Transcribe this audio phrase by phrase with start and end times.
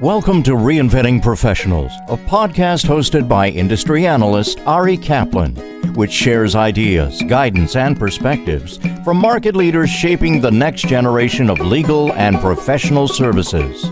[0.00, 5.56] Welcome to Reinventing Professionals, a podcast hosted by industry analyst Ari Kaplan,
[5.94, 12.12] which shares ideas, guidance, and perspectives from market leaders shaping the next generation of legal
[12.12, 13.90] and professional services.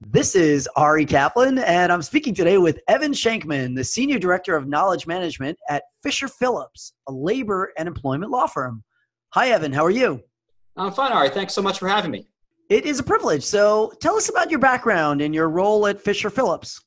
[0.00, 4.68] This is Ari Kaplan, and I'm speaking today with Evan Shenkman, the Senior Director of
[4.68, 8.82] Knowledge Management at Fisher Phillips, a labor and employment law firm.
[9.34, 9.74] Hi, Evan.
[9.74, 10.22] How are you?
[10.78, 11.28] I'm fine, Ari.
[11.28, 12.26] Thanks so much for having me.
[12.70, 13.42] It is a privilege.
[13.42, 16.80] So tell us about your background and your role at Fisher Phillips.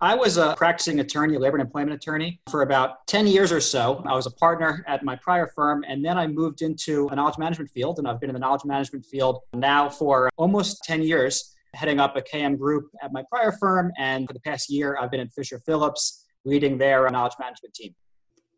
[0.00, 3.60] I was a practicing attorney, a labor and employment attorney, for about 10 years or
[3.60, 4.02] so.
[4.04, 7.38] I was a partner at my prior firm, and then I moved into a knowledge
[7.38, 11.54] management field, and I've been in the knowledge management field now for almost 10 years,
[11.72, 13.92] heading up a KM group at my prior firm.
[13.96, 17.94] And for the past year, I've been at Fisher Phillips, leading their knowledge management team.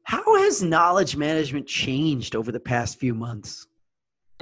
[0.04, 3.66] How has knowledge management changed over the past few months?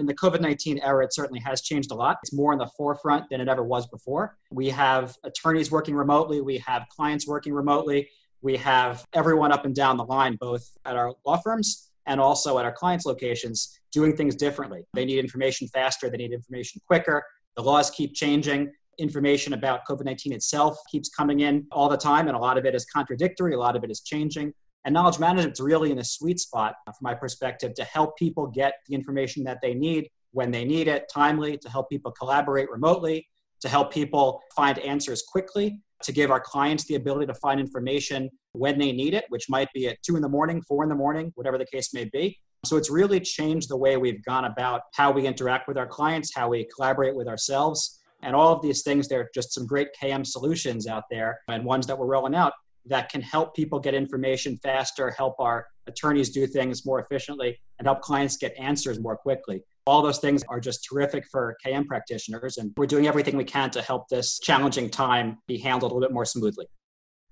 [0.02, 2.18] In the COVID 19 era, it certainly has changed a lot.
[2.24, 4.36] It's more in the forefront than it ever was before.
[4.50, 9.72] We have attorneys working remotely, we have clients working remotely, we have everyone up and
[9.72, 14.16] down the line, both at our law firms and also at our clients' locations, doing
[14.16, 14.82] things differently.
[14.92, 17.22] They need information faster, they need information quicker.
[17.56, 18.72] The laws keep changing.
[18.98, 22.64] Information about COVID 19 itself keeps coming in all the time, and a lot of
[22.64, 24.52] it is contradictory, a lot of it is changing.
[24.84, 28.16] And knowledge management is really in a sweet spot, uh, from my perspective, to help
[28.16, 32.10] people get the information that they need when they need it, timely, to help people
[32.10, 33.28] collaborate remotely,
[33.60, 38.28] to help people find answers quickly, to give our clients the ability to find information
[38.52, 40.96] when they need it, which might be at two in the morning, four in the
[40.96, 42.36] morning, whatever the case may be.
[42.64, 46.34] So it's really changed the way we've gone about how we interact with our clients,
[46.34, 48.00] how we collaborate with ourselves.
[48.22, 51.64] And all of these things, there are just some great KM solutions out there and
[51.64, 52.52] ones that we're rolling out
[52.86, 57.86] that can help people get information faster, help our attorneys do things more efficiently, and
[57.86, 59.62] help clients get answers more quickly.
[59.86, 63.70] All those things are just terrific for KM practitioners, and we're doing everything we can
[63.70, 66.66] to help this challenging time be handled a little bit more smoothly.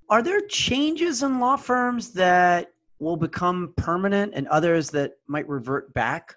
[0.09, 5.95] Are there changes in law firms that will become permanent and others that might revert
[5.95, 6.35] back?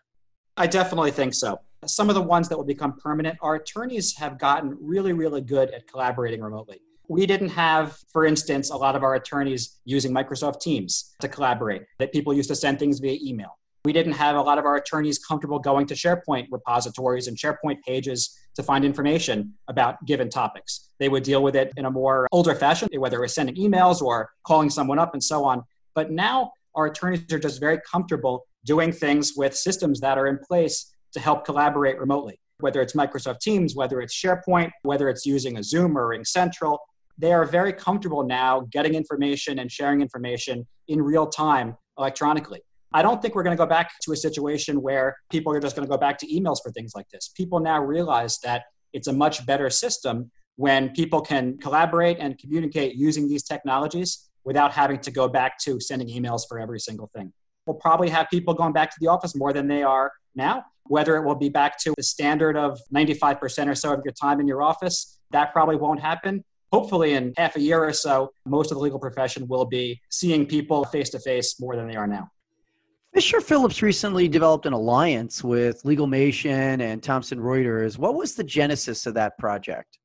[0.57, 1.59] I definitely think so.
[1.85, 5.71] Some of the ones that will become permanent, our attorneys have gotten really, really good
[5.71, 6.79] at collaborating remotely.
[7.09, 11.83] We didn't have, for instance, a lot of our attorneys using Microsoft Teams to collaborate,
[11.99, 13.57] that people used to send things via email.
[13.85, 17.81] We didn't have a lot of our attorneys comfortable going to SharePoint repositories and SharePoint
[17.85, 20.89] pages to find information about given topics.
[20.99, 24.01] They would deal with it in a more older fashion, whether it was sending emails
[24.01, 25.63] or calling someone up and so on.
[25.95, 30.37] But now our attorneys are just very comfortable doing things with systems that are in
[30.37, 35.57] place to help collaborate remotely, whether it's Microsoft Teams, whether it's SharePoint, whether it's using
[35.57, 36.77] a Zoom or RingCentral
[37.18, 42.62] they are very comfortable now getting information and sharing information in real time electronically.
[42.94, 45.75] I don't think we're going to go back to a situation where people are just
[45.75, 47.31] going to go back to emails for things like this.
[47.35, 48.63] People now realize that
[48.94, 54.72] it's a much better system when people can collaborate and communicate using these technologies without
[54.72, 57.34] having to go back to sending emails for every single thing.
[57.66, 60.66] We'll probably have people going back to the office more than they are now.
[60.88, 64.41] Whether it will be back to the standard of 95% or so of your time
[64.41, 68.72] in your office, that probably won't happen hopefully in half a year or so, most
[68.72, 72.07] of the legal profession will be seeing people face to face more than they are
[72.07, 72.28] now.
[73.13, 78.00] Fisher Phillips recently developed an alliance with Legalmation and Thomson Reuters.
[78.00, 80.00] What was the genesis of that project?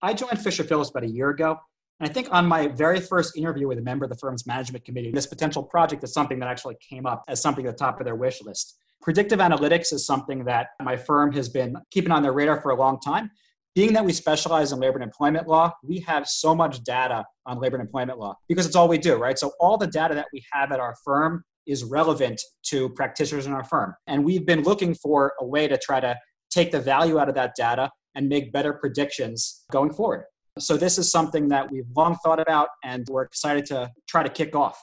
[0.00, 1.58] I joined Fisher Phillips about a year ago.
[2.00, 4.86] And I think on my very first interview with a member of the firm's management
[4.86, 8.00] committee, this potential project is something that actually came up as something at the top
[8.00, 8.78] of their wish list.
[9.02, 12.76] Predictive analytics is something that my firm has been keeping on their radar for a
[12.76, 13.30] long time
[13.76, 17.60] being that we specialize in labor and employment law, we have so much data on
[17.60, 19.38] labor and employment law because it's all we do, right?
[19.38, 23.52] So all the data that we have at our firm is relevant to practitioners in
[23.52, 23.94] our firm.
[24.06, 26.16] And we've been looking for a way to try to
[26.50, 30.24] take the value out of that data and make better predictions going forward.
[30.58, 34.30] So this is something that we've long thought about and we're excited to try to
[34.30, 34.82] kick off.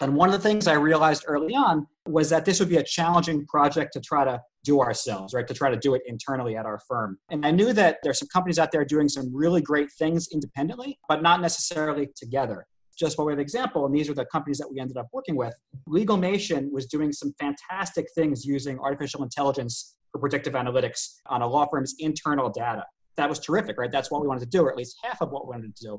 [0.00, 2.82] And one of the things I realized early on was that this would be a
[2.82, 5.46] challenging project to try to do ourselves, right?
[5.46, 7.18] To try to do it internally at our firm.
[7.30, 10.98] And I knew that there's some companies out there doing some really great things independently,
[11.08, 12.66] but not necessarily together.
[12.98, 15.34] Just by way of example, and these are the companies that we ended up working
[15.34, 15.54] with,
[15.88, 21.66] LegalMation was doing some fantastic things using artificial intelligence for predictive analytics on a law
[21.66, 22.84] firm's internal data.
[23.16, 23.90] That was terrific, right?
[23.90, 25.82] That's what we wanted to do, or at least half of what we wanted to
[25.82, 25.98] do.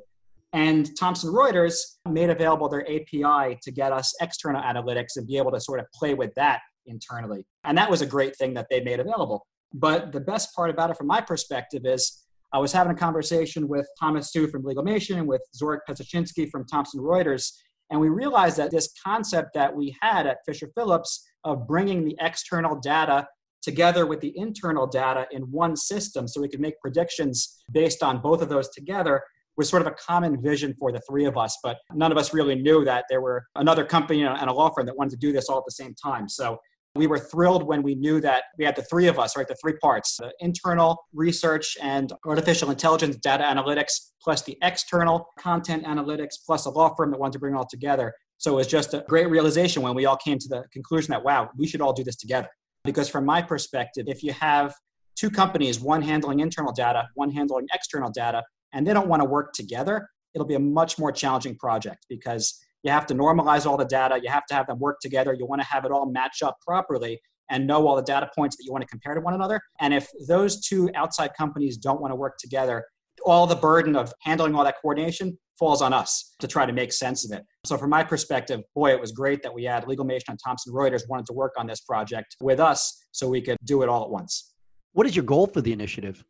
[0.54, 5.52] And Thomson Reuters made available their API to get us external analytics and be able
[5.52, 7.46] to sort of play with that internally.
[7.64, 9.46] And that was a great thing that they made available.
[9.74, 13.68] But the best part about it from my perspective is I was having a conversation
[13.68, 17.54] with Thomas Suh from Legalmation and with Zorik Pesochinsky from Thomson Reuters.
[17.90, 22.18] And we realized that this concept that we had at Fisher Phillips of bringing the
[22.20, 23.28] external data
[23.62, 28.22] together with the internal data in one system so we could make predictions based on
[28.22, 29.22] both of those together
[29.58, 32.34] was sort of a common vision for the three of us, but none of us
[32.34, 35.32] really knew that there were another company and a law firm that wanted to do
[35.32, 36.28] this all at the same time.
[36.28, 36.58] So
[36.96, 39.48] we were thrilled when we knew that we had the three of us, right?
[39.48, 45.86] The three parts the internal research and artificial intelligence data analytics, plus the external content
[45.86, 48.14] analytics, plus a law firm that wanted to bring it all together.
[48.38, 51.24] So it was just a great realization when we all came to the conclusion that,
[51.24, 52.50] wow, we should all do this together.
[52.84, 54.74] Because from my perspective, if you have
[55.16, 58.44] two companies, one handling internal data, one handling external data,
[58.74, 62.60] and they don't want to work together, it'll be a much more challenging project because
[62.84, 65.46] you have to normalize all the data, you have to have them work together, you
[65.46, 67.20] want to have it all match up properly
[67.50, 69.62] and know all the data points that you want to compare to one another.
[69.80, 72.86] And if those two outside companies don't want to work together,
[73.26, 76.92] all the burden of handling all that coordination falls on us to try to make
[76.92, 77.46] sense of it.
[77.66, 80.74] So, from my perspective, boy, it was great that we had Legal Legalmation and Thomson
[80.74, 84.04] Reuters wanted to work on this project with us so we could do it all
[84.04, 84.54] at once.
[84.94, 86.24] What is your goal for the initiative?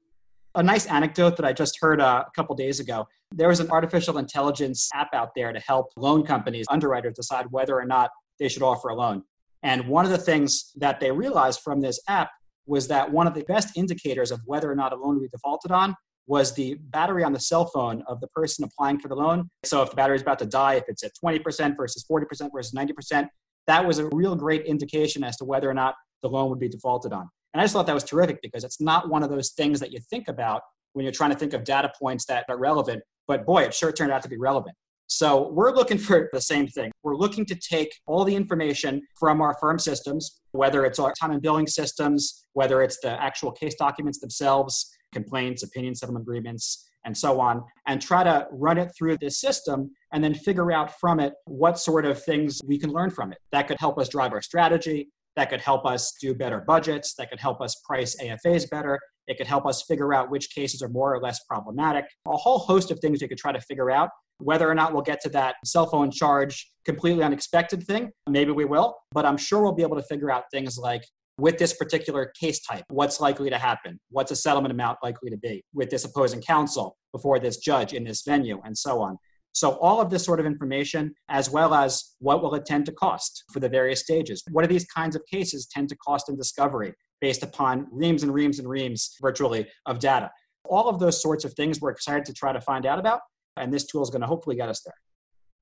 [0.55, 3.07] A nice anecdote that I just heard uh, a couple days ago.
[3.33, 7.77] There was an artificial intelligence app out there to help loan companies, underwriters decide whether
[7.77, 9.23] or not they should offer a loan.
[9.63, 12.29] And one of the things that they realized from this app
[12.65, 15.29] was that one of the best indicators of whether or not a loan would be
[15.29, 15.95] defaulted on
[16.27, 19.49] was the battery on the cell phone of the person applying for the loan.
[19.65, 22.73] So if the battery is about to die, if it's at 20% versus 40% versus
[22.73, 23.27] 90%,
[23.67, 26.69] that was a real great indication as to whether or not the loan would be
[26.69, 27.29] defaulted on.
[27.53, 29.91] And I just thought that was terrific because it's not one of those things that
[29.91, 30.61] you think about
[30.93, 33.01] when you're trying to think of data points that are relevant.
[33.27, 34.75] But boy, it sure turned out to be relevant.
[35.07, 36.89] So we're looking for the same thing.
[37.03, 41.31] We're looking to take all the information from our firm systems, whether it's our time
[41.31, 47.17] and billing systems, whether it's the actual case documents themselves, complaints, opinion settlement agreements, and
[47.17, 51.19] so on, and try to run it through this system and then figure out from
[51.19, 53.39] it what sort of things we can learn from it.
[53.51, 55.09] That could help us drive our strategy.
[55.35, 57.15] That could help us do better budgets.
[57.15, 58.99] That could help us price AFAs better.
[59.27, 62.05] It could help us figure out which cases are more or less problematic.
[62.27, 64.09] A whole host of things we could try to figure out.
[64.39, 68.65] Whether or not we'll get to that cell phone charge completely unexpected thing, maybe we
[68.65, 71.03] will, but I'm sure we'll be able to figure out things like
[71.37, 73.99] with this particular case type, what's likely to happen?
[74.09, 78.03] What's a settlement amount likely to be with this opposing counsel before this judge in
[78.03, 79.17] this venue, and so on.
[79.53, 82.91] So, all of this sort of information, as well as what will it tend to
[82.91, 84.43] cost for the various stages?
[84.51, 88.33] What do these kinds of cases tend to cost in discovery based upon reams and
[88.33, 90.31] reams and reams virtually of data?
[90.65, 93.21] All of those sorts of things we're excited to try to find out about,
[93.57, 94.93] and this tool is going to hopefully get us there.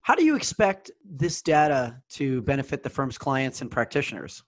[0.02, 4.44] How do you expect this data to benefit the firm's clients and practitioners?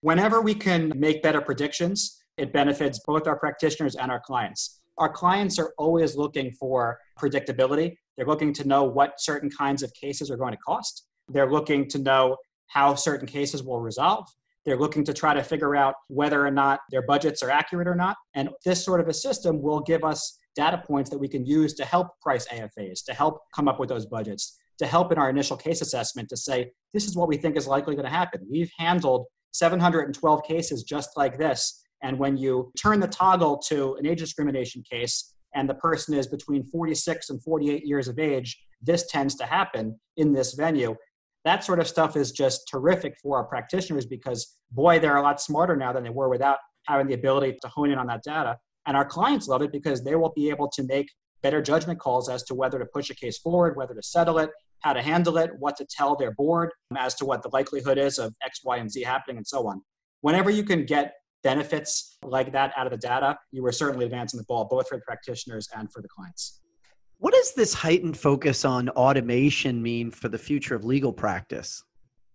[0.00, 4.80] Whenever we can make better predictions, it benefits both our practitioners and our clients.
[4.98, 7.96] Our clients are always looking for predictability.
[8.16, 11.06] They're looking to know what certain kinds of cases are going to cost.
[11.28, 12.36] They're looking to know
[12.68, 14.26] how certain cases will resolve.
[14.64, 17.94] They're looking to try to figure out whether or not their budgets are accurate or
[17.94, 18.16] not.
[18.34, 21.74] And this sort of a system will give us data points that we can use
[21.74, 25.30] to help price AFAs, to help come up with those budgets, to help in our
[25.30, 28.46] initial case assessment to say, this is what we think is likely going to happen.
[28.50, 31.82] We've handled 712 cases just like this.
[32.02, 36.26] And when you turn the toggle to an age discrimination case and the person is
[36.26, 40.96] between 46 and 48 years of age, this tends to happen in this venue.
[41.44, 45.40] That sort of stuff is just terrific for our practitioners because, boy, they're a lot
[45.40, 48.56] smarter now than they were without having the ability to hone in on that data.
[48.86, 51.08] And our clients love it because they will be able to make
[51.42, 54.50] better judgment calls as to whether to push a case forward, whether to settle it,
[54.80, 58.18] how to handle it, what to tell their board as to what the likelihood is
[58.18, 59.82] of X, Y, and Z happening, and so on.
[60.20, 64.38] Whenever you can get benefits like that out of the data, you are certainly advancing
[64.38, 66.60] the ball, both for the practitioners and for the clients.
[67.18, 71.82] What does this heightened focus on automation mean for the future of legal practice?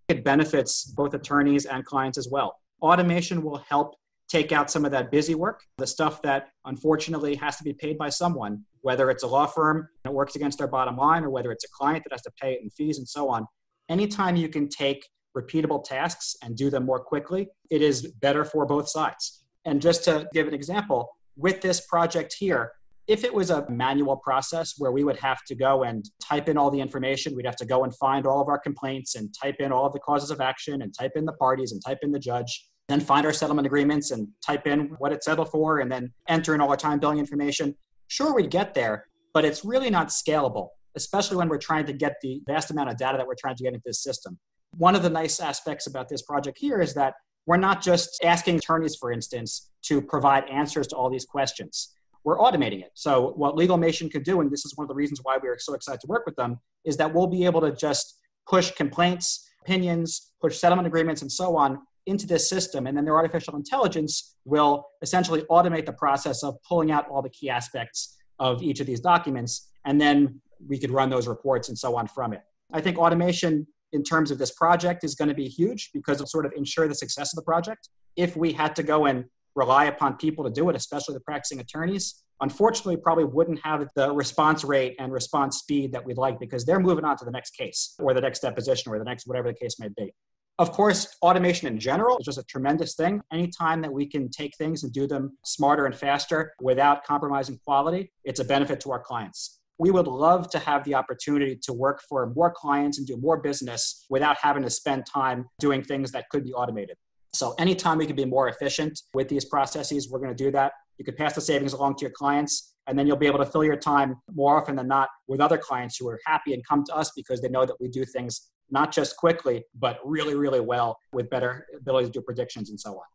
[0.08, 2.58] It benefits both attorneys and clients as well.
[2.82, 3.96] Automation will help
[4.30, 7.98] take out some of that busy work, the stuff that unfortunately has to be paid
[7.98, 11.52] by someone, whether it's a law firm that works against their bottom line or whether
[11.52, 13.46] it's a client that has to pay it in fees and so on.
[13.90, 15.06] Anytime you can take
[15.40, 19.44] repeatable tasks and do them more quickly, it is better for both sides.
[19.66, 22.72] And just to give an example, with this project here,
[23.08, 26.58] if it was a manual process where we would have to go and type in
[26.58, 29.56] all the information, we'd have to go and find all of our complaints and type
[29.60, 32.12] in all of the causes of action and type in the parties and type in
[32.12, 35.90] the judge, then find our settlement agreements and type in what it settled for and
[35.90, 37.76] then enter in all our time billing information.
[38.08, 42.16] Sure, we'd get there, but it's really not scalable, especially when we're trying to get
[42.22, 44.38] the vast amount of data that we're trying to get into this system.
[44.78, 47.16] One of the nice aspects about this project here is that
[47.48, 51.96] we're not just asking attorneys, for instance, to provide answers to all these questions.
[52.24, 52.92] We're automating it.
[52.94, 55.58] So, what Legalmation could do, and this is one of the reasons why we are
[55.58, 59.50] so excited to work with them, is that we'll be able to just push complaints,
[59.62, 64.36] opinions, push settlement agreements, and so on into this system, and then their artificial intelligence
[64.46, 68.88] will essentially automate the process of pulling out all the key aspects of each of
[68.88, 72.42] these documents, and then we could run those reports and so on from it.
[72.74, 76.28] I think automation in terms of this project is going to be huge because it'll
[76.28, 77.90] sort of ensure the success of the project.
[78.16, 79.26] If we had to go and
[79.56, 84.12] rely upon people to do it, especially the practicing attorneys, unfortunately probably wouldn't have the
[84.12, 87.52] response rate and response speed that we'd like because they're moving on to the next
[87.52, 90.14] case or the next deposition or the next whatever the case may be.
[90.60, 93.22] Of course, automation in general is just a tremendous thing.
[93.32, 98.12] Anytime that we can take things and do them smarter and faster without compromising quality,
[98.24, 99.57] it's a benefit to our clients.
[99.80, 103.38] We would love to have the opportunity to work for more clients and do more
[103.38, 106.98] business without having to spend time doing things that could be automated.
[107.34, 110.72] So, anytime we can be more efficient with these processes, we're going to do that.
[110.98, 113.46] You can pass the savings along to your clients, and then you'll be able to
[113.46, 116.84] fill your time more often than not with other clients who are happy and come
[116.86, 120.60] to us because they know that we do things not just quickly, but really, really
[120.60, 123.06] well with better ability to do predictions and so on.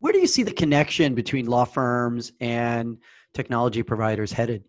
[0.00, 2.98] Where do you see the connection between law firms and
[3.34, 4.64] technology providers headed?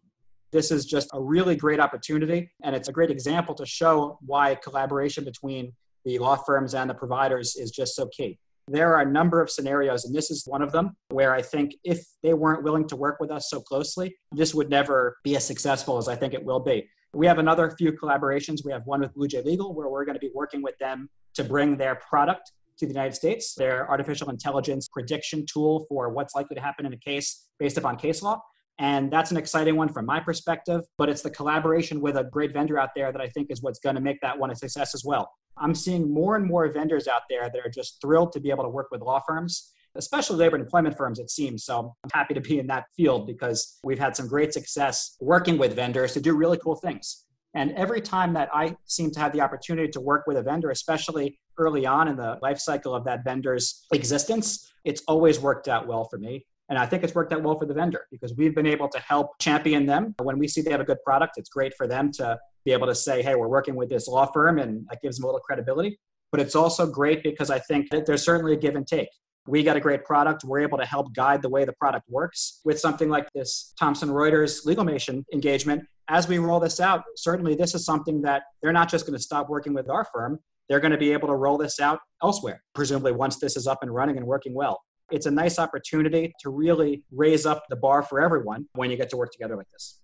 [0.54, 4.54] This is just a really great opportunity, and it's a great example to show why
[4.54, 5.74] collaboration between
[6.06, 8.38] the law firms and the providers is just so key.
[8.68, 11.74] There are a number of scenarios, and this is one of them, where I think
[11.84, 15.44] if they weren't willing to work with us so closely, this would never be as
[15.44, 16.88] successful as I think it will be.
[17.16, 18.64] We have another few collaborations.
[18.64, 21.10] We have one with Blue J Legal, where we're going to be working with them
[21.34, 26.36] to bring their product to the United States, their artificial intelligence prediction tool for what's
[26.36, 28.40] likely to happen in a case based upon case law.
[28.84, 32.52] And that's an exciting one from my perspective, but it's the collaboration with a great
[32.52, 34.94] vendor out there that I think is what's going to make that one a success
[34.94, 35.32] as well.
[35.58, 38.66] I'm seeing more and more vendors out there that are just thrilled to be able
[38.66, 41.63] to work with law firms, especially labor and employment firms, it seems.
[41.63, 45.58] So I'm happy to be in that field because we've had some great success working
[45.58, 47.24] with vendors to do really cool things.
[47.54, 50.72] And every time that I seem to have the opportunity to work with a vendor,
[50.72, 55.88] especially early on in the life cycle of that vendor's existence, it's always worked out
[55.88, 56.46] well for me.
[56.74, 58.98] And I think it's worked out well for the vendor because we've been able to
[58.98, 60.15] help champion them.
[60.20, 62.88] When we see they have a good product, it's great for them to be able
[62.88, 65.39] to say, hey, we're working with this law firm, and that gives them a little
[65.39, 66.00] credibility.
[66.32, 69.10] But it's also great because I think that there's certainly a give and take.
[69.46, 70.46] We got a great product.
[70.46, 74.10] We're able to help guide the way the product works with something like this Thomson
[74.10, 75.84] Reuters LegalMation engagement.
[76.08, 79.24] As we roll this out, certainly this is something that they're not just going to
[79.24, 80.39] stop working with our firm.
[80.70, 83.84] They're going to be able to roll this out elsewhere, presumably once this is up
[83.84, 84.82] and running and working well.
[85.13, 89.12] It's a nice opportunity to really raise up the bar for everyone when you get
[89.12, 90.00] to work together like this.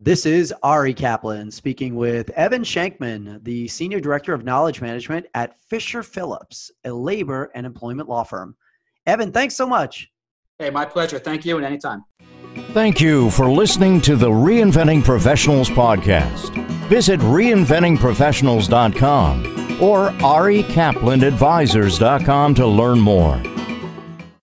[0.00, 5.54] This is Ari Kaplan speaking with Evan Shenkman, the Senior Director of Knowledge Management at
[5.70, 8.56] Fisher Phillips, a labor and employment law firm.
[9.06, 10.08] Evan, thanks so much.
[10.58, 11.20] Hey, my pleasure.
[11.20, 12.04] Thank you, and anytime.
[12.72, 16.52] Thank you for listening to the Reinventing Professionals podcast.
[16.88, 23.57] Visit reinventingprofessionals.com or arikaplanadvisors.com to learn more.